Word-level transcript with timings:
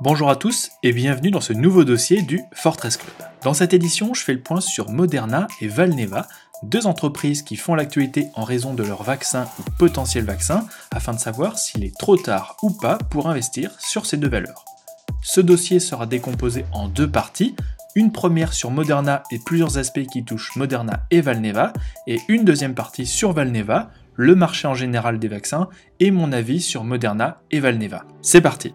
Bonjour 0.00 0.28
à 0.28 0.34
tous 0.34 0.72
et 0.82 0.92
bienvenue 0.92 1.30
dans 1.30 1.40
ce 1.40 1.52
nouveau 1.52 1.84
dossier 1.84 2.20
du 2.22 2.42
Fortress 2.52 2.96
Club. 2.96 3.14
Dans 3.44 3.54
cette 3.54 3.74
édition, 3.74 4.12
je 4.12 4.22
fais 4.22 4.32
le 4.32 4.40
point 4.40 4.60
sur 4.60 4.90
Moderna 4.90 5.46
et 5.60 5.68
Valneva, 5.68 6.26
deux 6.64 6.88
entreprises 6.88 7.42
qui 7.42 7.54
font 7.54 7.76
l'actualité 7.76 8.26
en 8.34 8.42
raison 8.42 8.74
de 8.74 8.82
leur 8.82 9.04
vaccin 9.04 9.46
ou 9.60 9.62
potentiel 9.78 10.24
vaccin, 10.24 10.66
afin 10.90 11.12
de 11.12 11.20
savoir 11.20 11.58
s'il 11.58 11.84
est 11.84 11.96
trop 11.96 12.16
tard 12.16 12.56
ou 12.62 12.70
pas 12.70 12.98
pour 12.98 13.28
investir 13.28 13.70
sur 13.78 14.04
ces 14.04 14.16
deux 14.16 14.28
valeurs. 14.28 14.64
Ce 15.22 15.40
dossier 15.40 15.78
sera 15.78 16.06
décomposé 16.06 16.64
en 16.72 16.88
deux 16.88 17.08
parties, 17.08 17.54
une 17.94 18.10
première 18.10 18.52
sur 18.52 18.72
Moderna 18.72 19.22
et 19.30 19.38
plusieurs 19.38 19.78
aspects 19.78 20.06
qui 20.10 20.24
touchent 20.24 20.56
Moderna 20.56 21.06
et 21.12 21.20
Valneva, 21.20 21.72
et 22.08 22.20
une 22.26 22.44
deuxième 22.44 22.74
partie 22.74 23.06
sur 23.06 23.32
Valneva, 23.32 23.90
le 24.16 24.34
marché 24.34 24.66
en 24.66 24.74
général 24.74 25.20
des 25.20 25.28
vaccins 25.28 25.68
et 26.00 26.10
mon 26.10 26.32
avis 26.32 26.60
sur 26.60 26.82
Moderna 26.82 27.38
et 27.52 27.60
Valneva. 27.60 28.04
C'est 28.22 28.40
parti 28.40 28.74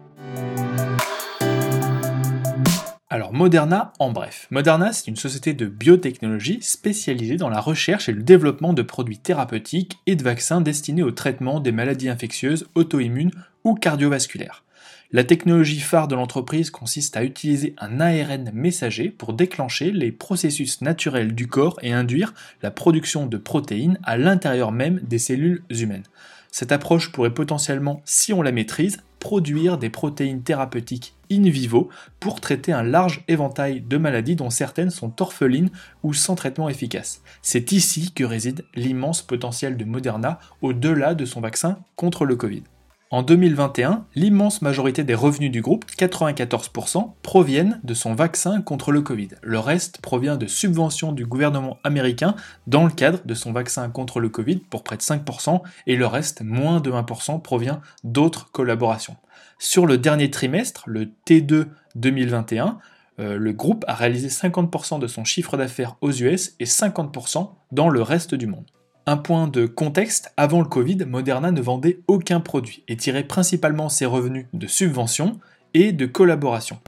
alors 3.12 3.32
Moderna 3.32 3.92
en 3.98 4.12
bref. 4.12 4.46
Moderna, 4.50 4.92
c'est 4.92 5.08
une 5.08 5.16
société 5.16 5.52
de 5.52 5.66
biotechnologie 5.66 6.60
spécialisée 6.62 7.36
dans 7.36 7.48
la 7.48 7.60
recherche 7.60 8.08
et 8.08 8.12
le 8.12 8.22
développement 8.22 8.72
de 8.72 8.82
produits 8.82 9.18
thérapeutiques 9.18 9.98
et 10.06 10.14
de 10.14 10.22
vaccins 10.22 10.60
destinés 10.60 11.02
au 11.02 11.10
traitement 11.10 11.58
des 11.58 11.72
maladies 11.72 12.08
infectieuses, 12.08 12.68
auto-immunes 12.76 13.32
ou 13.64 13.74
cardiovasculaires. 13.74 14.62
La 15.10 15.24
technologie 15.24 15.80
phare 15.80 16.06
de 16.06 16.14
l'entreprise 16.14 16.70
consiste 16.70 17.16
à 17.16 17.24
utiliser 17.24 17.74
un 17.78 17.98
ARN 18.00 18.52
messager 18.54 19.08
pour 19.08 19.32
déclencher 19.32 19.90
les 19.90 20.12
processus 20.12 20.80
naturels 20.80 21.34
du 21.34 21.48
corps 21.48 21.80
et 21.82 21.92
induire 21.92 22.32
la 22.62 22.70
production 22.70 23.26
de 23.26 23.36
protéines 23.38 23.98
à 24.04 24.16
l'intérieur 24.18 24.70
même 24.70 25.00
des 25.00 25.18
cellules 25.18 25.64
humaines. 25.68 26.04
Cette 26.50 26.72
approche 26.72 27.12
pourrait 27.12 27.34
potentiellement, 27.34 28.02
si 28.04 28.32
on 28.32 28.42
la 28.42 28.52
maîtrise, 28.52 28.98
produire 29.18 29.78
des 29.78 29.90
protéines 29.90 30.42
thérapeutiques 30.42 31.14
in 31.30 31.42
vivo 31.42 31.90
pour 32.18 32.40
traiter 32.40 32.72
un 32.72 32.82
large 32.82 33.22
éventail 33.28 33.82
de 33.82 33.96
maladies 33.98 34.34
dont 34.34 34.50
certaines 34.50 34.90
sont 34.90 35.22
orphelines 35.22 35.70
ou 36.02 36.12
sans 36.12 36.34
traitement 36.34 36.68
efficace. 36.68 37.22
C'est 37.42 37.72
ici 37.72 38.12
que 38.12 38.24
réside 38.24 38.64
l'immense 38.74 39.22
potentiel 39.22 39.76
de 39.76 39.84
Moderna 39.84 40.40
au-delà 40.62 41.14
de 41.14 41.24
son 41.24 41.40
vaccin 41.40 41.78
contre 41.96 42.24
le 42.24 42.36
Covid. 42.36 42.64
En 43.12 43.24
2021, 43.24 44.06
l'immense 44.14 44.62
majorité 44.62 45.02
des 45.02 45.16
revenus 45.16 45.50
du 45.50 45.62
groupe, 45.62 45.84
94%, 45.98 47.10
proviennent 47.22 47.80
de 47.82 47.92
son 47.92 48.14
vaccin 48.14 48.62
contre 48.62 48.92
le 48.92 49.02
Covid. 49.02 49.30
Le 49.42 49.58
reste 49.58 50.00
provient 50.00 50.36
de 50.36 50.46
subventions 50.46 51.10
du 51.10 51.26
gouvernement 51.26 51.78
américain 51.82 52.36
dans 52.68 52.84
le 52.84 52.92
cadre 52.92 53.18
de 53.24 53.34
son 53.34 53.50
vaccin 53.50 53.90
contre 53.90 54.20
le 54.20 54.28
Covid 54.28 54.58
pour 54.58 54.84
près 54.84 54.96
de 54.96 55.02
5%, 55.02 55.60
et 55.88 55.96
le 55.96 56.06
reste, 56.06 56.42
moins 56.42 56.78
de 56.78 56.92
1%, 56.92 57.42
provient 57.42 57.80
d'autres 58.04 58.52
collaborations. 58.52 59.16
Sur 59.58 59.86
le 59.86 59.98
dernier 59.98 60.30
trimestre, 60.30 60.84
le 60.86 61.06
T2 61.26 61.66
2021, 61.96 62.78
euh, 63.18 63.36
le 63.36 63.52
groupe 63.52 63.84
a 63.88 63.94
réalisé 63.94 64.28
50% 64.28 65.00
de 65.00 65.08
son 65.08 65.24
chiffre 65.24 65.56
d'affaires 65.56 65.96
aux 66.00 66.12
US 66.12 66.54
et 66.60 66.64
50% 66.64 67.50
dans 67.72 67.88
le 67.88 68.02
reste 68.02 68.36
du 68.36 68.46
monde. 68.46 68.70
Un 69.06 69.16
point 69.16 69.48
de 69.48 69.66
contexte, 69.66 70.32
avant 70.36 70.60
le 70.60 70.66
Covid, 70.66 70.98
Moderna 71.06 71.50
ne 71.50 71.60
vendait 71.60 72.00
aucun 72.06 72.40
produit 72.40 72.84
et 72.86 72.96
tirait 72.96 73.24
principalement 73.24 73.88
ses 73.88 74.06
revenus 74.06 74.46
de 74.52 74.66
subventions 74.66 75.40
et 75.74 75.92
de 75.92 76.06
collaborations. 76.06 76.78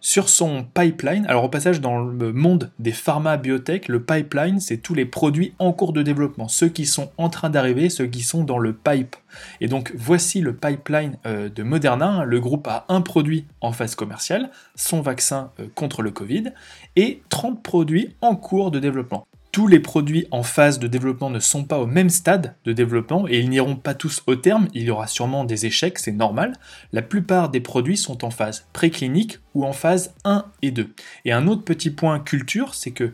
Sur 0.00 0.28
son 0.28 0.62
pipeline, 0.62 1.26
alors 1.26 1.42
au 1.42 1.48
passage 1.48 1.80
dans 1.80 1.98
le 1.98 2.32
monde 2.32 2.70
des 2.78 2.92
pharma 2.92 3.36
biotech, 3.36 3.88
le 3.88 4.00
pipeline 4.00 4.60
c'est 4.60 4.76
tous 4.76 4.94
les 4.94 5.04
produits 5.04 5.54
en 5.58 5.72
cours 5.72 5.92
de 5.92 6.02
développement, 6.02 6.46
ceux 6.46 6.68
qui 6.68 6.86
sont 6.86 7.10
en 7.18 7.28
train 7.28 7.50
d'arriver, 7.50 7.90
ceux 7.90 8.06
qui 8.06 8.22
sont 8.22 8.44
dans 8.44 8.58
le 8.58 8.72
pipe. 8.72 9.16
Et 9.60 9.66
donc 9.66 9.92
voici 9.96 10.40
le 10.40 10.54
pipeline 10.54 11.18
euh, 11.26 11.48
de 11.48 11.64
Moderna, 11.64 12.24
le 12.24 12.38
groupe 12.38 12.68
a 12.68 12.84
un 12.88 13.00
produit 13.00 13.46
en 13.60 13.72
phase 13.72 13.96
commerciale, 13.96 14.50
son 14.76 15.00
vaccin 15.00 15.50
euh, 15.58 15.66
contre 15.74 16.02
le 16.02 16.12
Covid, 16.12 16.52
et 16.94 17.22
30 17.28 17.64
produits 17.64 18.14
en 18.20 18.36
cours 18.36 18.70
de 18.70 18.78
développement 18.78 19.26
tous 19.52 19.66
les 19.66 19.80
produits 19.80 20.26
en 20.30 20.42
phase 20.42 20.78
de 20.78 20.86
développement 20.86 21.30
ne 21.30 21.40
sont 21.40 21.64
pas 21.64 21.78
au 21.78 21.86
même 21.86 22.10
stade 22.10 22.54
de 22.64 22.72
développement 22.72 23.26
et 23.28 23.38
ils 23.38 23.48
n'iront 23.48 23.76
pas 23.76 23.94
tous 23.94 24.22
au 24.26 24.36
terme, 24.36 24.68
il 24.74 24.82
y 24.84 24.90
aura 24.90 25.06
sûrement 25.06 25.44
des 25.44 25.66
échecs, 25.66 25.98
c'est 25.98 26.12
normal. 26.12 26.52
La 26.92 27.02
plupart 27.02 27.48
des 27.48 27.60
produits 27.60 27.96
sont 27.96 28.24
en 28.24 28.30
phase 28.30 28.66
préclinique 28.72 29.38
ou 29.54 29.64
en 29.64 29.72
phase 29.72 30.14
1 30.24 30.44
et 30.62 30.70
2. 30.70 30.90
Et 31.24 31.32
un 31.32 31.46
autre 31.46 31.64
petit 31.64 31.90
point 31.90 32.20
culture, 32.20 32.74
c'est 32.74 32.90
que 32.90 33.12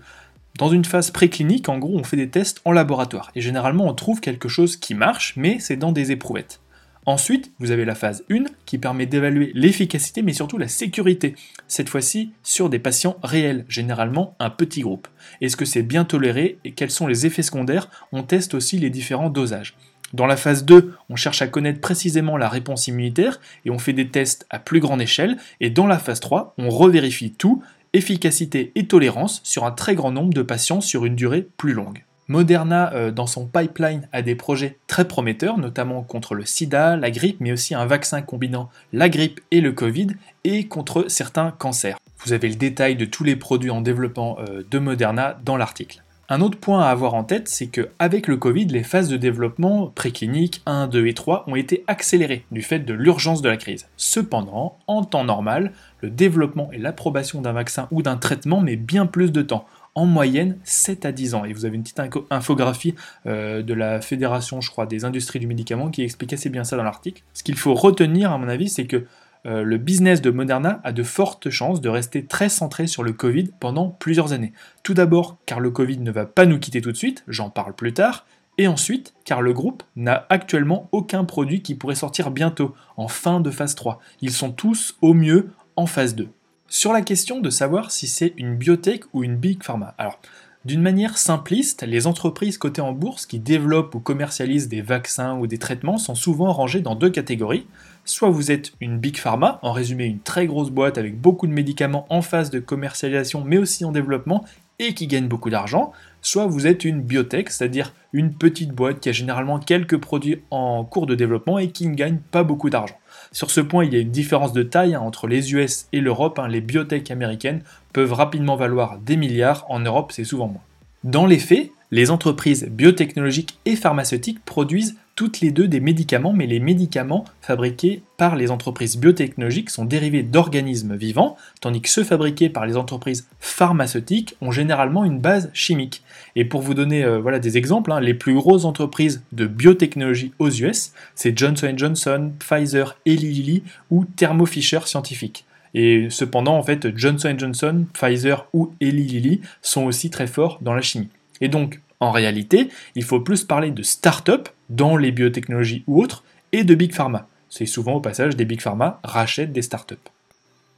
dans 0.59 0.69
une 0.69 0.85
phase 0.85 1.11
préclinique, 1.11 1.69
en 1.69 1.79
gros, 1.79 1.99
on 1.99 2.05
fait 2.05 2.17
des 2.17 2.31
tests 2.31 2.61
en 2.65 2.73
laboratoire 2.73 3.31
et 3.35 3.41
généralement 3.41 3.87
on 3.87 3.95
trouve 3.95 4.21
quelque 4.21 4.49
chose 4.49 4.77
qui 4.77 4.95
marche, 4.95 5.35
mais 5.37 5.59
c'est 5.61 5.77
dans 5.77 5.93
des 5.93 6.11
éprouvettes. 6.11 6.61
Ensuite, 7.07 7.53
vous 7.59 7.71
avez 7.71 7.85
la 7.85 7.95
phase 7.95 8.25
1 8.31 8.45
qui 8.65 8.79
permet 8.79 9.05
d'évaluer 9.05 9.53
l'efficacité 9.55 10.23
mais 10.23 10.33
surtout 10.33 10.57
la 10.57 10.69
sécurité, 10.69 11.35
cette 11.69 11.91
fois-ci 11.91 12.33
sur 12.43 12.71
des 12.71 12.79
patients 12.79 13.17
réels, 13.23 13.67
généralement 13.69 14.37
un 14.39 14.49
petit 14.49 14.81
groupe. 14.81 15.09
Est-ce 15.43 15.57
que 15.57 15.67
c'est 15.67 15.83
bien 15.83 16.05
toléré 16.05 16.59
et 16.65 16.73
quels 16.73 16.91
sont 16.91 17.07
les 17.07 17.27
effets 17.27 17.43
secondaires? 17.43 17.91
On 18.13 18.23
teste 18.23 18.55
aussi 18.55 18.79
les 18.79 18.89
différents 18.89 19.29
dosages. 19.29 19.77
Dans 20.15 20.27
la 20.27 20.37
phase 20.37 20.65
2, 20.65 20.95
on 21.11 21.17
cherche 21.17 21.43
à 21.43 21.47
connaître 21.47 21.81
précisément 21.81 22.37
la 22.37 22.49
réponse 22.49 22.87
immunitaire 22.87 23.41
et 23.65 23.71
on 23.71 23.79
fait 23.79 23.93
des 23.93 24.09
tests 24.09 24.47
à 24.49 24.59
plus 24.59 24.81
grande 24.81 25.03
échelle. 25.03 25.37
Et 25.61 25.71
dans 25.71 25.87
la 25.87 25.99
phase 25.99 26.21
3, 26.21 26.55
on 26.57 26.71
revérifie 26.71 27.33
tout, 27.33 27.63
efficacité 27.93 28.73
et 28.77 28.87
tolérance 28.87 29.41
sur 29.45 29.65
un 29.65 29.73
très 29.73 29.95
grand 29.95 30.13
nombre 30.13 30.33
de 30.33 30.43
patients 30.43 30.81
sur 30.81 31.05
une 31.05 31.17
durée 31.17 31.47
plus 31.57 31.73
longue. 31.73 32.05
Moderna, 32.29 32.93
euh, 32.95 33.11
dans 33.11 33.27
son 33.27 33.47
pipeline, 33.47 34.09
a 34.13 34.23
des 34.23 34.35
projets 34.35 34.79
très 34.87 35.07
prometteurs, 35.07 35.59
notamment 35.59 36.03
contre 36.03 36.35
le 36.35 36.47
sida, 36.47 36.97
la 36.97 37.11
grippe, 37.11 37.37
mais 37.41 37.53
aussi 37.53 37.75
un 37.75 37.85
vaccin 37.85 38.23
combinant 38.23 38.71
la 38.93 39.11
grippe 39.11 39.41
et 39.51 39.61
le 39.61 39.73
Covid, 39.73 40.09
et 40.45 40.67
contre 40.67 41.05
certains 41.09 41.51
cancers. 41.51 41.99
Vous 42.25 42.33
avez 42.33 42.49
le 42.49 42.55
détail 42.55 42.97
de 42.97 43.05
tous 43.05 43.25
les 43.25 43.37
produits 43.37 43.71
en 43.71 43.83
développement 43.83 44.39
euh, 44.41 44.63
de 44.71 44.79
Moderna 44.79 45.39
dans 45.45 45.59
l'article. 45.59 46.03
Un 46.31 46.41
autre 46.41 46.59
point 46.59 46.81
à 46.81 46.89
avoir 46.89 47.13
en 47.13 47.23
tête, 47.23 47.49
c'est 47.49 47.67
qu'avec 47.67 48.29
le 48.29 48.39
Covid, 48.39 48.65
les 48.65 48.83
phases 48.83 49.11
de 49.11 49.19
développement 49.19 49.89
précliniques 49.95 50.63
1, 50.65 50.87
2 50.87 51.07
et 51.07 51.13
3 51.13 51.45
ont 51.47 51.55
été 51.55 51.85
accélérées 51.87 52.47
du 52.51 52.63
fait 52.63 52.79
de 52.79 52.95
l'urgence 52.95 53.43
de 53.43 53.51
la 53.51 53.59
crise. 53.59 53.89
Cependant, 53.99 54.79
en 54.87 55.05
temps 55.05 55.25
normal, 55.25 55.73
le 56.01 56.09
développement 56.09 56.71
et 56.73 56.79
l'approbation 56.79 57.43
d'un 57.43 57.53
vaccin 57.53 57.89
ou 57.91 58.01
d'un 58.01 58.17
traitement 58.17 58.63
met 58.63 58.77
bien 58.77 59.05
plus 59.05 59.33
de 59.33 59.43
temps 59.43 59.67
en 59.95 60.07
moyenne 60.07 60.59
7 60.65 61.05
à 61.05 61.13
10 61.13 61.35
ans. 61.35 61.45
Et 61.45 61.53
vous 61.53 61.65
avez 61.65 61.77
une 61.77 61.83
petite 61.83 62.01
infographie 62.31 62.95
euh, 63.27 63.63
de 63.63 63.75
la 63.75 64.01
Fédération, 64.01 64.61
je 64.61 64.71
crois, 64.71 64.87
des 64.87 65.05
industries 65.05 65.39
du 65.39 65.47
médicament 65.47 65.91
qui 65.91 66.03
explique 66.03 66.33
assez 66.33 66.51
bien 66.51 66.65
ça 66.65 66.77
dans 66.77 66.83
l'article. 66.83 67.23
Ce 67.33 67.43
qu'il 67.43 67.57
faut 67.57 67.75
retenir, 67.75 68.33
à 68.33 68.39
mon 68.39 68.49
avis, 68.49 68.69
c'est 68.69 68.87
que 68.87 69.07
euh, 69.47 69.63
le 69.63 69.77
business 69.77 70.23
de 70.23 70.31
Moderna 70.31 70.81
a 70.85 70.93
de 70.93 71.03
fortes 71.03 71.51
chances 71.51 71.81
de 71.81 71.89
rester 71.89 72.25
très 72.25 72.49
centré 72.49 72.87
sur 72.87 73.03
le 73.03 73.13
Covid 73.13 73.51
pendant 73.61 73.89
plusieurs 73.89 74.33
années. 74.33 74.53
Tout 74.83 74.95
d'abord 74.95 75.37
car 75.47 75.61
le 75.61 75.71
Covid 75.71 75.99
ne 75.99 76.11
va 76.11 76.25
pas 76.25 76.47
nous 76.47 76.59
quitter 76.59 76.81
tout 76.81 76.93
de 76.93 76.97
suite, 76.97 77.25
j'en 77.29 77.51
parle 77.51 77.75
plus 77.75 77.93
tard, 77.93 78.27
et 78.57 78.69
ensuite 78.69 79.13
car 79.25 79.43
le 79.43 79.53
groupe 79.53 79.83
n'a 79.97 80.27
actuellement 80.31 80.89
aucun 80.93 81.25
produit 81.25 81.61
qui 81.61 81.75
pourrait 81.75 81.95
sortir 81.95 82.31
bientôt, 82.31 82.75
en 82.97 83.09
fin 83.09 83.41
de 83.41 83.51
phase 83.51 83.75
3. 83.75 84.01
Ils 84.23 84.33
sont 84.33 84.51
tous 84.51 84.97
au 85.03 85.13
mieux 85.13 85.51
en 85.77 85.87
phase 85.87 86.15
2 86.15 86.29
sur 86.75 86.93
la 86.93 87.03
question 87.03 87.39
de 87.39 87.51
savoir 87.51 87.93
si 87.93 88.09
c'est 88.09 88.35
une 88.37 88.57
biotech 88.57 89.05
ou 89.13 89.23
une 89.23 89.37
big 89.37 89.63
pharma. 89.63 89.95
Alors, 89.97 90.19
d'une 90.65 90.83
manière 90.83 91.19
simpliste, 91.19 91.85
les 91.85 92.09
entreprises 92.09 92.59
cotées 92.59 92.81
en 92.81 92.93
bourse 92.93 93.27
qui 93.27 93.39
développent 93.39 93.95
ou 93.95 94.01
commercialisent 94.01 94.67
des 94.67 94.83
vaccins 94.83 95.39
ou 95.39 95.47
des 95.47 95.59
traitements 95.59 95.99
sont 95.99 96.17
souvent 96.17 96.53
rangées 96.53 96.81
dans 96.81 96.97
deux 96.97 97.11
catégories. 97.11 97.69
Soit 98.05 98.31
vous 98.31 98.51
êtes 98.51 98.73
une 98.81 98.99
big 98.99 99.19
pharma, 99.19 99.61
en 99.63 99.71
résumé 99.71 100.07
une 100.07 100.19
très 100.19 100.49
grosse 100.49 100.71
boîte 100.71 100.99
avec 100.99 101.17
beaucoup 101.17 101.47
de 101.47 101.53
médicaments 101.53 102.07
en 102.11 102.23
phase 102.23 102.51
de 102.51 102.59
commercialisation 102.59 103.45
mais 103.45 103.59
aussi 103.59 103.85
en 103.85 103.93
développement 103.93 104.45
et 104.81 104.95
qui 104.95 105.07
gagne 105.07 105.29
beaucoup 105.29 105.51
d'argent, 105.51 105.93
soit 106.23 106.47
vous 106.47 106.67
êtes 106.67 106.85
une 106.85 107.03
biotech, 107.03 107.51
c'est-à-dire 107.51 107.95
une 108.13 108.35
petite 108.35 108.73
boîte 108.73 108.99
qui 108.99 109.11
a 109.11 109.13
généralement 109.13 109.61
quelques 109.61 109.99
produits 109.99 110.43
en 110.51 110.85
cours 110.85 111.07
de 111.07 111.15
développement 111.15 111.61
et 111.61 111.71
qui 111.71 111.87
ne 111.87 111.95
gagne 111.95 112.19
pas 112.19 112.43
beaucoup 112.43 112.69
d'argent. 112.69 112.97
Sur 113.35 113.51
ce 113.51 113.61
point, 113.61 113.85
il 113.85 113.93
y 113.93 113.97
a 113.97 114.01
une 114.01 114.13
différence 114.13 114.53
de 114.53 114.63
taille 114.63 114.95
hein, 114.95 115.01
entre 115.01 115.27
les 115.27 115.53
US 115.55 115.89
et 115.93 116.01
l'Europe. 116.01 116.39
Hein. 116.39 116.47
les 116.47 116.61
biotech 116.61 117.11
américaines 117.11 117.63
peuvent 117.93 118.13
rapidement 118.13 118.55
valoir 118.55 118.99
des 118.99 119.17
milliards, 119.17 119.67
en 119.69 119.81
Europe 119.81 120.13
c'est 120.13 120.23
souvent 120.23 120.47
moins. 120.47 120.63
Dans 121.03 121.27
les 121.27 121.41
faits, 121.41 121.73
les 121.91 122.13
entreprises 122.13 122.69
biotechnologiques 122.71 123.59
et 123.65 123.75
pharmaceutiques 123.75 124.45
produisent 124.45 124.97
toutes 125.17 125.41
les 125.41 125.51
deux 125.51 125.67
des 125.67 125.81
médicaments, 125.81 126.33
mais 126.33 126.47
les 126.47 126.61
médicaments 126.61 127.25
fabriqués 127.41 128.03
par 128.17 128.37
les 128.37 128.53
entreprises 128.53 128.97
biotechnologiques 128.99 129.71
sont 129.71 129.85
dérivés 129.85 130.23
d'organismes 130.23 130.95
vivants, 130.95 131.37
tandis 131.61 131.83
que 131.83 131.89
ceux 131.89 132.05
fabriqués 132.05 132.49
par 132.49 132.67
les 132.67 132.77
entreprises 132.77 133.27
pharmaceutiques 133.41 134.37
ont 134.43 134.53
généralement 134.53 135.05
une 135.05 135.19
base 135.19 135.51
chimique. 135.53 136.04
Et 136.37 136.45
pour 136.45 136.63
vous 136.63 136.75
donner 136.75 137.05
euh, 137.05 137.19
voilà, 137.19 137.39
des 137.39 137.57
exemples, 137.57 137.93
hein, 137.93 138.01
les 138.01 138.15
plus 138.15 138.35
grosses 138.35 138.65
entreprises 138.65 139.23
de 139.33 139.47
biotechnologie 139.47 140.33
aux 140.39 140.51
US, 140.51 140.93
c'est 141.15 141.37
Johnson 141.39 141.75
Johnson, 141.77 142.33
Pfizer, 142.39 142.97
Eli 143.07 143.33
Lilly 143.33 143.63
ou 143.91 144.05
Thermo 144.05 144.47
Fisher 144.47 144.81
Scientific. 144.85 145.45
Et 145.75 146.09
cependant, 146.11 146.57
en 146.57 146.63
fait, 146.63 146.97
Johnson 146.97 147.35
Johnson, 147.37 147.87
Pfizer 147.93 148.47
ou 148.53 148.73
Eli 148.81 149.05
Lilly 149.05 149.41
sont 149.63 149.85
aussi 149.85 150.11
très 150.11 150.27
forts 150.27 150.59
dans 150.61 150.75
la 150.75 150.83
chimie. 150.83 151.09
Et 151.41 151.49
donc, 151.49 151.81
en 152.01 152.11
réalité, 152.11 152.69
il 152.95 153.05
faut 153.05 153.21
plus 153.21 153.45
parler 153.45 153.71
de 153.71 153.83
start-up 153.83 154.49
dans 154.71 154.97
les 154.97 155.11
biotechnologies 155.11 155.85
ou 155.87 156.03
autres 156.03 156.25
et 156.53 156.65
de 156.65 156.75
big 156.75 156.93
pharma. 156.93 157.27
C'est 157.49 157.67
souvent 157.67 157.95
au 157.95 158.01
passage 158.01 158.37
des 158.37 158.45
big 158.45 158.61
pharma 158.61 159.01
rachètent 159.05 159.53
des 159.53 159.63
start-up. 159.63 160.01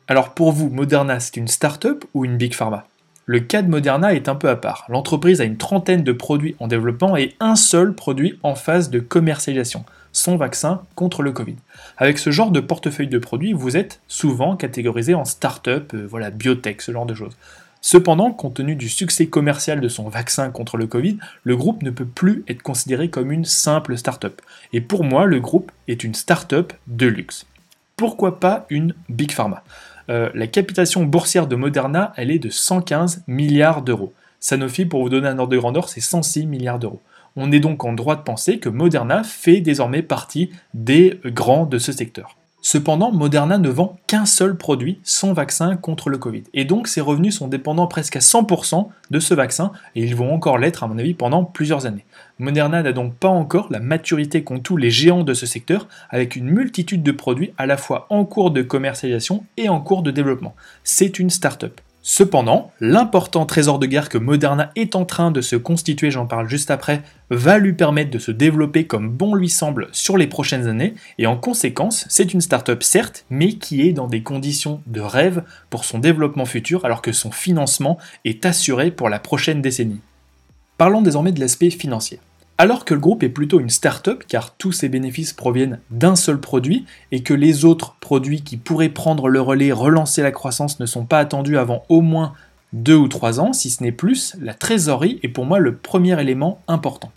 Alors 0.08 0.34
pour 0.34 0.52
vous, 0.52 0.70
Moderna, 0.70 1.20
c'est 1.20 1.36
une 1.36 1.48
start-up 1.48 2.04
ou 2.14 2.24
une 2.24 2.36
big 2.36 2.54
pharma? 2.54 2.86
Le 3.28 3.40
cas 3.40 3.62
de 3.62 3.68
Moderna 3.68 4.14
est 4.14 4.28
un 4.28 4.36
peu 4.36 4.48
à 4.48 4.54
part. 4.54 4.84
L'entreprise 4.88 5.40
a 5.40 5.44
une 5.44 5.56
trentaine 5.56 6.04
de 6.04 6.12
produits 6.12 6.54
en 6.60 6.68
développement 6.68 7.16
et 7.16 7.34
un 7.40 7.56
seul 7.56 7.92
produit 7.92 8.38
en 8.44 8.54
phase 8.54 8.88
de 8.88 9.00
commercialisation, 9.00 9.84
son 10.12 10.36
vaccin 10.36 10.82
contre 10.94 11.22
le 11.22 11.32
Covid. 11.32 11.56
Avec 11.96 12.20
ce 12.20 12.30
genre 12.30 12.52
de 12.52 12.60
portefeuille 12.60 13.08
de 13.08 13.18
produits, 13.18 13.52
vous 13.52 13.76
êtes 13.76 14.00
souvent 14.06 14.54
catégorisé 14.54 15.14
en 15.14 15.24
start-up, 15.24 15.90
euh, 15.92 16.06
voilà, 16.08 16.30
biotech, 16.30 16.80
ce 16.80 16.92
genre 16.92 17.04
de 17.04 17.14
choses. 17.14 17.36
Cependant, 17.80 18.30
compte 18.30 18.54
tenu 18.54 18.76
du 18.76 18.88
succès 18.88 19.26
commercial 19.26 19.80
de 19.80 19.88
son 19.88 20.08
vaccin 20.08 20.50
contre 20.50 20.76
le 20.76 20.86
Covid, 20.86 21.18
le 21.42 21.56
groupe 21.56 21.82
ne 21.82 21.90
peut 21.90 22.06
plus 22.06 22.44
être 22.46 22.62
considéré 22.62 23.10
comme 23.10 23.32
une 23.32 23.44
simple 23.44 23.98
start-up. 23.98 24.40
Et 24.72 24.80
pour 24.80 25.02
moi, 25.02 25.24
le 25.24 25.40
groupe 25.40 25.72
est 25.88 26.04
une 26.04 26.14
start-up 26.14 26.72
de 26.86 27.08
luxe. 27.08 27.44
Pourquoi 27.96 28.38
pas 28.38 28.66
une 28.70 28.94
big 29.08 29.32
pharma? 29.32 29.64
Euh, 30.08 30.30
la 30.34 30.46
capitalisation 30.46 31.04
boursière 31.04 31.46
de 31.46 31.56
Moderna, 31.56 32.12
elle 32.16 32.30
est 32.30 32.38
de 32.38 32.50
115 32.50 33.24
milliards 33.26 33.82
d'euros. 33.82 34.12
Sanofi, 34.40 34.86
pour 34.86 35.02
vous 35.02 35.08
donner 35.08 35.28
un 35.28 35.38
ordre 35.38 35.52
de 35.52 35.58
grandeur, 35.58 35.88
c'est 35.88 36.00
106 36.00 36.46
milliards 36.46 36.78
d'euros. 36.78 37.00
On 37.36 37.52
est 37.52 37.60
donc 37.60 37.84
en 37.84 37.92
droit 37.92 38.16
de 38.16 38.22
penser 38.22 38.58
que 38.58 38.68
Moderna 38.68 39.22
fait 39.22 39.60
désormais 39.60 40.02
partie 40.02 40.50
des 40.74 41.20
grands 41.24 41.66
de 41.66 41.78
ce 41.78 41.92
secteur. 41.92 42.36
Cependant, 42.62 43.12
Moderna 43.12 43.58
ne 43.58 43.68
vend 43.68 43.96
qu'un 44.08 44.26
seul 44.26 44.56
produit, 44.56 44.98
son 45.04 45.32
vaccin 45.32 45.76
contre 45.76 46.10
le 46.10 46.18
Covid. 46.18 46.42
Et 46.52 46.64
donc 46.64 46.88
ses 46.88 47.00
revenus 47.00 47.36
sont 47.36 47.46
dépendants 47.46 47.86
presque 47.86 48.16
à 48.16 48.20
100% 48.20 48.88
de 49.10 49.20
ce 49.20 49.34
vaccin, 49.34 49.70
et 49.94 50.02
ils 50.02 50.16
vont 50.16 50.34
encore 50.34 50.58
l'être 50.58 50.82
à 50.82 50.88
mon 50.88 50.98
avis 50.98 51.14
pendant 51.14 51.44
plusieurs 51.44 51.86
années. 51.86 52.04
Moderna 52.38 52.82
n'a 52.82 52.92
donc 52.92 53.14
pas 53.14 53.28
encore 53.28 53.68
la 53.70 53.80
maturité 53.80 54.44
qu'ont 54.44 54.58
tous 54.58 54.76
les 54.76 54.90
géants 54.90 55.24
de 55.24 55.32
ce 55.32 55.46
secteur, 55.46 55.88
avec 56.10 56.36
une 56.36 56.50
multitude 56.50 57.02
de 57.02 57.12
produits 57.12 57.54
à 57.56 57.64
la 57.64 57.78
fois 57.78 58.06
en 58.10 58.26
cours 58.26 58.50
de 58.50 58.60
commercialisation 58.60 59.44
et 59.56 59.70
en 59.70 59.80
cours 59.80 60.02
de 60.02 60.10
développement. 60.10 60.54
C'est 60.84 61.18
une 61.18 61.30
start-up. 61.30 61.80
Cependant, 62.08 62.70
l'important 62.78 63.46
trésor 63.46 63.80
de 63.80 63.86
guerre 63.86 64.08
que 64.08 64.18
Moderna 64.18 64.70
est 64.76 64.94
en 64.94 65.04
train 65.04 65.32
de 65.32 65.40
se 65.40 65.56
constituer, 65.56 66.12
j'en 66.12 66.26
parle 66.26 66.48
juste 66.48 66.70
après, 66.70 67.02
va 67.30 67.58
lui 67.58 67.72
permettre 67.72 68.12
de 68.12 68.20
se 68.20 68.30
développer 68.30 68.86
comme 68.86 69.10
bon 69.10 69.34
lui 69.34 69.48
semble 69.48 69.88
sur 69.90 70.16
les 70.16 70.28
prochaines 70.28 70.68
années, 70.68 70.94
et 71.18 71.26
en 71.26 71.36
conséquence, 71.36 72.04
c'est 72.08 72.32
une 72.32 72.42
start-up 72.42 72.84
certes, 72.84 73.24
mais 73.28 73.54
qui 73.54 73.80
est 73.88 73.92
dans 73.92 74.06
des 74.06 74.22
conditions 74.22 74.82
de 74.86 75.00
rêve 75.00 75.42
pour 75.68 75.84
son 75.84 75.98
développement 75.98 76.44
futur, 76.44 76.84
alors 76.84 77.02
que 77.02 77.12
son 77.12 77.32
financement 77.32 77.98
est 78.24 78.46
assuré 78.46 78.92
pour 78.92 79.08
la 79.08 79.18
prochaine 79.18 79.60
décennie. 79.60 80.00
Parlons 80.78 81.02
désormais 81.02 81.32
de 81.32 81.40
l'aspect 81.40 81.70
financier. 81.70 82.20
Alors 82.58 82.86
que 82.86 82.94
le 82.94 83.00
groupe 83.00 83.22
est 83.22 83.28
plutôt 83.28 83.60
une 83.60 83.68
start-up 83.68 84.24
car 84.26 84.56
tous 84.56 84.72
ses 84.72 84.88
bénéfices 84.88 85.34
proviennent 85.34 85.78
d'un 85.90 86.16
seul 86.16 86.40
produit 86.40 86.86
et 87.12 87.22
que 87.22 87.34
les 87.34 87.66
autres 87.66 87.96
produits 88.00 88.40
qui 88.40 88.56
pourraient 88.56 88.88
prendre 88.88 89.28
le 89.28 89.42
relais, 89.42 89.72
relancer 89.72 90.22
la 90.22 90.30
croissance 90.30 90.80
ne 90.80 90.86
sont 90.86 91.04
pas 91.04 91.18
attendus 91.18 91.58
avant 91.58 91.84
au 91.90 92.00
moins 92.00 92.32
deux 92.72 92.96
ou 92.96 93.08
trois 93.08 93.40
ans, 93.40 93.52
si 93.52 93.68
ce 93.68 93.82
n'est 93.82 93.92
plus, 93.92 94.36
la 94.40 94.54
trésorerie 94.54 95.20
est 95.22 95.28
pour 95.28 95.44
moi 95.44 95.58
le 95.58 95.76
premier 95.76 96.18
élément 96.20 96.62
important. 96.66 97.12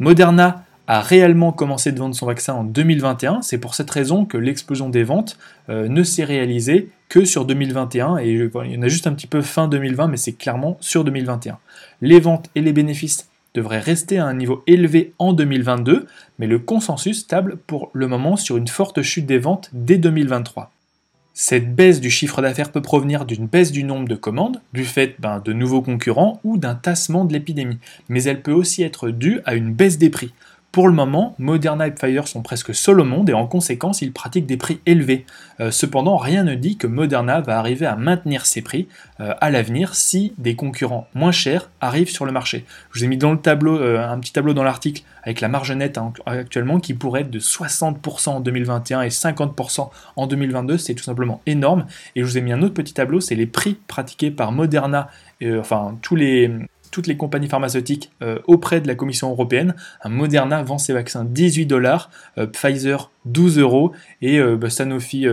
Moderna 0.00 0.64
a 0.88 1.00
réellement 1.00 1.52
commencé 1.52 1.92
de 1.92 1.98
vendre 1.98 2.14
son 2.14 2.26
vaccin 2.26 2.54
en 2.54 2.64
2021, 2.64 3.42
c'est 3.42 3.58
pour 3.58 3.76
cette 3.76 3.90
raison 3.90 4.24
que 4.24 4.36
l'explosion 4.36 4.88
des 4.88 5.04
ventes 5.04 5.38
euh, 5.68 5.88
ne 5.88 6.02
s'est 6.02 6.24
réalisée 6.24 6.90
que 7.08 7.24
sur 7.24 7.44
2021 7.44 8.18
et 8.18 8.32
il 8.32 8.72
y 8.72 8.76
en 8.76 8.82
a 8.82 8.88
juste 8.88 9.06
un 9.06 9.12
petit 9.12 9.28
peu 9.28 9.42
fin 9.42 9.68
2020 9.68 10.08
mais 10.08 10.16
c'est 10.16 10.32
clairement 10.32 10.76
sur 10.80 11.04
2021. 11.04 11.58
Les 12.00 12.18
ventes 12.18 12.50
et 12.56 12.60
les 12.60 12.72
bénéfices 12.72 13.28
devrait 13.54 13.80
rester 13.80 14.18
à 14.18 14.26
un 14.26 14.34
niveau 14.34 14.62
élevé 14.66 15.12
en 15.18 15.32
2022, 15.32 16.06
mais 16.38 16.46
le 16.46 16.58
consensus 16.58 17.26
table 17.26 17.58
pour 17.66 17.90
le 17.92 18.08
moment 18.08 18.36
sur 18.36 18.56
une 18.56 18.68
forte 18.68 19.02
chute 19.02 19.26
des 19.26 19.38
ventes 19.38 19.70
dès 19.72 19.98
2023. 19.98 20.72
Cette 21.34 21.74
baisse 21.74 22.00
du 22.00 22.10
chiffre 22.10 22.42
d'affaires 22.42 22.72
peut 22.72 22.82
provenir 22.82 23.24
d'une 23.24 23.46
baisse 23.46 23.72
du 23.72 23.84
nombre 23.84 24.06
de 24.06 24.14
commandes, 24.14 24.60
du 24.74 24.84
fait 24.84 25.16
ben, 25.18 25.40
de 25.42 25.54
nouveaux 25.54 25.80
concurrents 25.80 26.40
ou 26.44 26.58
d'un 26.58 26.74
tassement 26.74 27.24
de 27.24 27.32
l'épidémie, 27.32 27.78
mais 28.10 28.24
elle 28.24 28.42
peut 28.42 28.52
aussi 28.52 28.82
être 28.82 29.08
due 29.08 29.40
à 29.46 29.54
une 29.54 29.72
baisse 29.72 29.96
des 29.96 30.10
prix. 30.10 30.32
Pour 30.72 30.88
le 30.88 30.94
moment, 30.94 31.34
Moderna 31.38 31.86
et 31.86 31.90
Pfizer 31.90 32.26
sont 32.26 32.40
presque 32.40 32.74
seuls 32.74 32.98
au 32.98 33.04
monde 33.04 33.28
et 33.28 33.34
en 33.34 33.46
conséquence, 33.46 34.00
ils 34.00 34.10
pratiquent 34.10 34.46
des 34.46 34.56
prix 34.56 34.80
élevés. 34.86 35.26
Euh, 35.60 35.70
cependant, 35.70 36.16
rien 36.16 36.44
ne 36.44 36.54
dit 36.54 36.78
que 36.78 36.86
Moderna 36.86 37.42
va 37.42 37.58
arriver 37.58 37.84
à 37.84 37.94
maintenir 37.94 38.46
ses 38.46 38.62
prix 38.62 38.88
euh, 39.20 39.34
à 39.42 39.50
l'avenir 39.50 39.94
si 39.94 40.32
des 40.38 40.56
concurrents 40.56 41.08
moins 41.14 41.30
chers 41.30 41.68
arrivent 41.82 42.08
sur 42.08 42.24
le 42.24 42.32
marché. 42.32 42.64
Je 42.90 42.98
vous 42.98 43.04
ai 43.04 43.08
mis 43.08 43.18
dans 43.18 43.32
le 43.32 43.38
tableau 43.38 43.78
euh, 43.78 44.02
un 44.02 44.18
petit 44.18 44.32
tableau 44.32 44.54
dans 44.54 44.62
l'article 44.62 45.02
avec 45.24 45.42
la 45.42 45.48
marge 45.48 45.72
nette 45.72 46.00
actuellement 46.24 46.80
qui 46.80 46.94
pourrait 46.94 47.20
être 47.20 47.30
de 47.30 47.38
60% 47.38 48.30
en 48.30 48.40
2021 48.40 49.02
et 49.02 49.08
50% 49.08 49.90
en 50.16 50.26
2022. 50.26 50.78
C'est 50.78 50.94
tout 50.94 51.04
simplement 51.04 51.42
énorme. 51.44 51.84
Et 52.16 52.20
je 52.20 52.24
vous 52.24 52.38
ai 52.38 52.40
mis 52.40 52.52
un 52.52 52.62
autre 52.62 52.72
petit 52.72 52.94
tableau, 52.94 53.20
c'est 53.20 53.34
les 53.34 53.46
prix 53.46 53.74
pratiqués 53.88 54.30
par 54.30 54.52
Moderna, 54.52 55.10
enfin 55.60 55.98
tous 56.00 56.16
les 56.16 56.50
toutes 56.92 57.08
les 57.08 57.16
compagnies 57.16 57.48
pharmaceutiques 57.48 58.12
euh, 58.22 58.38
auprès 58.46 58.80
de 58.80 58.86
la 58.86 58.94
Commission 58.94 59.30
européenne. 59.30 59.74
Moderna 60.04 60.62
vend 60.62 60.78
ses 60.78 60.92
vaccins 60.92 61.24
18 61.24 61.66
dollars, 61.66 62.10
euh, 62.38 62.46
Pfizer 62.46 63.10
12 63.24 63.58
euros 63.58 63.92
et 64.20 64.38
euh, 64.38 64.56
bah, 64.56 64.70
Sanofi 64.70 65.26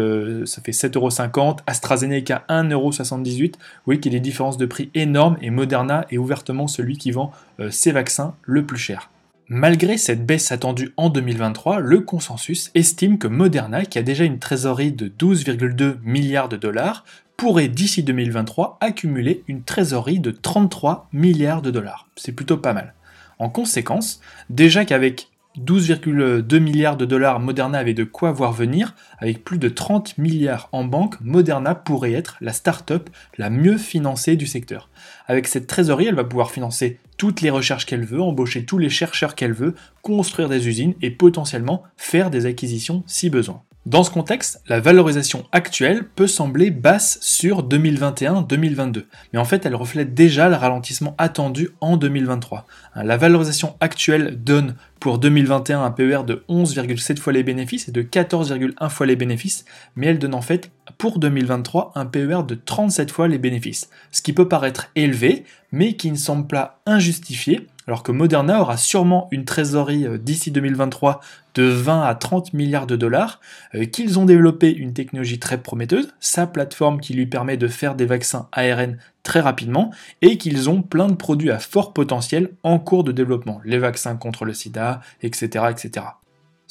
ça 0.45 0.61
fait 0.63 0.71
7,50 0.71 1.37
euros, 1.37 1.55
AstraZeneca 1.67 2.45
1,78 2.49 2.71
euros. 2.73 2.91
Vous 2.91 3.59
voyez 3.85 3.99
qu'il 3.99 4.13
y 4.13 4.15
a 4.15 4.19
des 4.19 4.23
différences 4.23 4.57
de 4.57 4.65
prix 4.65 4.89
énormes 4.95 5.37
et 5.41 5.51
Moderna 5.51 6.05
est 6.09 6.17
ouvertement 6.17 6.67
celui 6.67 6.97
qui 6.97 7.11
vend 7.11 7.31
ses 7.69 7.91
vaccins 7.91 8.35
le 8.43 8.65
plus 8.65 8.77
cher. 8.77 9.09
Malgré 9.51 9.97
cette 9.97 10.25
baisse 10.25 10.51
attendue 10.51 10.93
en 10.95 11.09
2023, 11.09 11.79
le 11.79 12.01
consensus 12.01 12.69
estime 12.75 13.17
que 13.17 13.27
Moderna, 13.27 13.83
qui 13.83 13.97
a 13.97 14.03
déjà 14.03 14.23
une 14.23 14.37
trésorerie 14.37 14.91
de 14.91 15.07
12,2 15.07 15.95
milliards 16.03 16.49
de 16.49 16.57
dollars, 16.57 17.03
pourrait 17.39 17.69
d'ici 17.69 18.03
2023 18.03 18.79
accumuler 18.81 19.45
une 19.47 19.63
trésorerie 19.63 20.19
de 20.19 20.29
33 20.29 21.07
milliards 21.13 21.61
de 21.61 21.71
dollars. 21.71 22.09
C'est 22.17 22.33
plutôt 22.33 22.57
pas 22.57 22.73
mal. 22.73 22.95
En 23.39 23.47
conséquence, 23.47 24.19
déjà 24.49 24.83
qu'avec 24.83 25.29
12,2 25.57 26.59
milliards 26.59 26.97
de 26.97 27.05
dollars, 27.05 27.39
Moderna 27.39 27.77
avait 27.77 27.93
de 27.93 28.03
quoi 28.03 28.33
voir 28.33 28.51
venir. 28.51 28.93
Avec 29.19 29.45
plus 29.45 29.57
de 29.57 29.69
30 29.69 30.17
milliards 30.17 30.67
en 30.73 30.83
banque, 30.83 31.15
Moderna 31.21 31.75
pourrait 31.75 32.11
être 32.11 32.35
la 32.41 32.51
start-up 32.51 33.09
la 33.37 33.49
mieux 33.49 33.77
financée 33.77 34.35
du 34.35 34.45
secteur. 34.45 34.89
Avec 35.25 35.47
cette 35.47 35.67
trésorerie, 35.67 36.07
elle 36.07 36.15
va 36.15 36.25
pouvoir 36.25 36.51
financer 36.51 36.99
toutes 37.15 37.39
les 37.39 37.51
recherches 37.51 37.85
qu'elle 37.85 38.03
veut, 38.03 38.21
embaucher 38.21 38.65
tous 38.65 38.79
les 38.79 38.89
chercheurs 38.89 39.35
qu'elle 39.35 39.53
veut, 39.53 39.75
construire 40.01 40.49
des 40.49 40.67
usines 40.67 40.95
et 41.01 41.09
potentiellement 41.09 41.83
faire 41.95 42.31
des 42.31 42.45
acquisitions 42.45 43.05
si 43.07 43.29
besoin. 43.29 43.63
Dans 43.89 44.03
ce 44.03 44.11
contexte, 44.11 44.61
la 44.67 44.79
valorisation 44.79 45.47
actuelle 45.51 46.07
peut 46.07 46.27
sembler 46.27 46.69
basse 46.69 47.17
sur 47.21 47.67
2021-2022, 47.67 49.05
mais 49.33 49.39
en 49.39 49.45
fait 49.45 49.65
elle 49.65 49.73
reflète 49.73 50.13
déjà 50.13 50.47
le 50.47 50.53
ralentissement 50.53 51.15
attendu 51.17 51.71
en 51.81 51.97
2023. 51.97 52.67
La 52.97 53.17
valorisation 53.17 53.75
actuelle 53.79 54.43
donne 54.43 54.75
pour 54.99 55.19
2021 55.19 55.83
un 55.83 55.91
PER 55.91 56.23
de 56.25 56.43
11,7 56.49 57.17
fois 57.17 57.33
les 57.33 57.43
bénéfices 57.43 57.87
et 57.87 57.91
de 57.91 58.01
14,1 58.01 58.89
fois 58.89 59.05
les 59.05 59.15
bénéfices, 59.15 59.65
mais 59.95 60.07
elle 60.07 60.19
donne 60.19 60.35
en 60.35 60.41
fait 60.41 60.71
pour 60.97 61.19
2023 61.19 61.93
un 61.95 62.05
PER 62.05 62.41
de 62.47 62.55
37 62.55 63.11
fois 63.11 63.27
les 63.27 63.37
bénéfices, 63.37 63.89
ce 64.11 64.21
qui 64.21 64.33
peut 64.33 64.47
paraître 64.47 64.89
élevé, 64.95 65.45
mais 65.71 65.93
qui 65.93 66.11
ne 66.11 66.17
semble 66.17 66.47
pas 66.47 66.81
injustifié 66.85 67.67
alors 67.89 68.03
que 68.03 68.11
Moderna 68.11 68.61
aura 68.61 68.77
sûrement 68.77 69.27
une 69.31 69.45
trésorerie 69.45 70.05
euh, 70.05 70.19
d'ici 70.19 70.51
2023 70.51 71.21
de 71.55 71.63
20 71.63 72.03
à 72.03 72.13
30 72.13 72.53
milliards 72.53 72.85
de 72.85 72.95
dollars, 72.95 73.41
euh, 73.73 73.85
qu'ils 73.85 74.19
ont 74.19 74.25
développé 74.25 74.71
une 74.71 74.93
technologie 74.93 75.39
très 75.39 75.57
prometteuse, 75.57 76.13
sa 76.19 76.45
plateforme 76.45 76.99
qui 77.01 77.15
lui 77.15 77.25
permet 77.25 77.57
de 77.57 77.67
faire 77.67 77.95
des 77.95 78.05
vaccins 78.05 78.47
ARN 78.51 78.97
très 79.23 79.39
rapidement, 79.39 79.91
et 80.21 80.37
qu'ils 80.37 80.69
ont 80.69 80.81
plein 80.81 81.07
de 81.07 81.15
produits 81.15 81.51
à 81.51 81.59
fort 81.59 81.93
potentiel 81.93 82.51
en 82.63 82.79
cours 82.79 83.03
de 83.03 83.11
développement, 83.11 83.61
les 83.65 83.77
vaccins 83.77 84.15
contre 84.15 84.45
le 84.45 84.53
sida, 84.53 85.01
etc. 85.21 85.65
etc. 85.69 86.05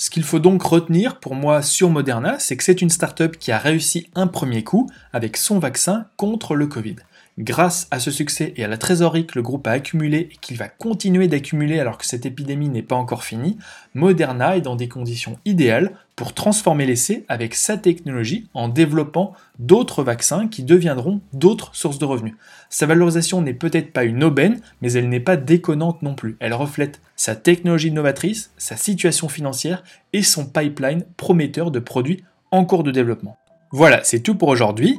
Ce 0.00 0.10
qu'il 0.10 0.22
faut 0.22 0.38
donc 0.38 0.62
retenir 0.62 1.18
pour 1.18 1.34
moi 1.34 1.60
sur 1.60 1.90
Moderna, 1.90 2.38
c'est 2.38 2.56
que 2.56 2.62
c'est 2.62 2.82
une 2.82 2.88
startup 2.88 3.36
qui 3.36 3.50
a 3.50 3.58
réussi 3.58 4.08
un 4.14 4.28
premier 4.28 4.62
coup 4.62 4.88
avec 5.12 5.36
son 5.36 5.58
vaccin 5.58 6.06
contre 6.16 6.54
le 6.54 6.68
Covid. 6.68 6.96
Grâce 7.38 7.86
à 7.92 8.00
ce 8.00 8.10
succès 8.10 8.52
et 8.56 8.64
à 8.64 8.68
la 8.68 8.76
trésorerie 8.76 9.24
que 9.24 9.38
le 9.38 9.42
groupe 9.42 9.68
a 9.68 9.70
accumulé 9.70 10.28
et 10.32 10.36
qu'il 10.40 10.56
va 10.56 10.66
continuer 10.66 11.28
d'accumuler 11.28 11.78
alors 11.78 11.96
que 11.96 12.04
cette 12.04 12.26
épidémie 12.26 12.68
n'est 12.68 12.82
pas 12.82 12.96
encore 12.96 13.22
finie, 13.22 13.56
Moderna 13.94 14.56
est 14.56 14.60
dans 14.60 14.74
des 14.74 14.88
conditions 14.88 15.38
idéales 15.44 15.92
pour 16.16 16.34
transformer 16.34 16.84
l'essai 16.84 17.24
avec 17.28 17.54
sa 17.54 17.76
technologie 17.76 18.48
en 18.54 18.68
développant 18.68 19.34
d'autres 19.60 20.02
vaccins 20.02 20.48
qui 20.48 20.64
deviendront 20.64 21.20
d'autres 21.32 21.76
sources 21.76 22.00
de 22.00 22.04
revenus. 22.06 22.34
Sa 22.70 22.86
valorisation 22.86 23.40
n'est 23.40 23.54
peut-être 23.54 23.92
pas 23.92 24.02
une 24.02 24.24
aubaine, 24.24 24.60
mais 24.82 24.92
elle 24.94 25.08
n'est 25.08 25.20
pas 25.20 25.36
déconnante 25.36 26.02
non 26.02 26.16
plus. 26.16 26.36
Elle 26.40 26.54
reflète 26.54 27.00
sa 27.14 27.36
technologie 27.36 27.92
novatrice, 27.92 28.50
sa 28.58 28.76
situation 28.76 29.28
financière 29.28 29.84
et 30.12 30.24
son 30.24 30.44
pipeline 30.44 31.04
prometteur 31.16 31.70
de 31.70 31.78
produits 31.78 32.24
en 32.50 32.64
cours 32.64 32.82
de 32.82 32.90
développement. 32.90 33.38
Voilà, 33.70 34.02
c'est 34.02 34.20
tout 34.20 34.34
pour 34.34 34.48
aujourd'hui. 34.48 34.98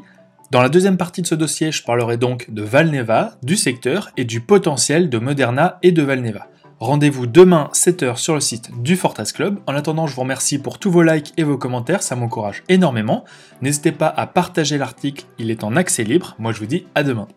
Dans 0.52 0.64
la 0.64 0.70
deuxième 0.70 0.98
partie 0.98 1.22
de 1.22 1.28
ce 1.28 1.36
dossier, 1.36 1.72
je 1.72 1.84
parlerai 1.84 2.18
donc 2.18 2.50
de 2.50 2.64
Valneva, 2.64 3.34
du 3.44 3.56
secteur 3.56 4.10
et 4.18 4.26
du 4.26 4.42
potentiel 4.42 5.08
de 5.08 5.20
Moderna 5.20 5.78
et 5.84 5.92
de 5.92 6.02
Valneva. 6.02 6.48
Rendez-vous 6.80 7.28
demain 7.28 7.70
7h 7.74 8.18
sur 8.18 8.34
le 8.34 8.40
site 8.40 8.72
du 8.82 8.96
Fortas 8.96 9.32
Club. 9.36 9.60
En 9.68 9.76
attendant, 9.76 10.08
je 10.08 10.16
vous 10.16 10.22
remercie 10.22 10.58
pour 10.58 10.80
tous 10.80 10.90
vos 10.90 11.04
likes 11.04 11.34
et 11.38 11.44
vos 11.44 11.60
commentaires, 11.60 12.02
ça 12.02 12.16
m'encourage 12.16 12.64
énormément. 12.68 13.26
N'hésitez 13.62 13.92
pas 13.92 14.08
à 14.08 14.26
partager 14.26 14.80
l'article, 14.80 15.26
il 15.38 15.52
est 15.52 15.64
en 15.64 15.76
accès 15.76 16.04
libre. 16.04 16.36
Moi 16.40 16.52
je 16.52 16.60
vous 16.60 16.66
dis 16.66 16.88
à 16.96 17.04
demain. 17.04 17.28